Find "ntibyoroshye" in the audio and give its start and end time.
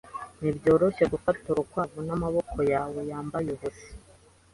0.39-1.03